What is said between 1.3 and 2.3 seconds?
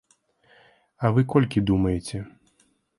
колькі думаеце?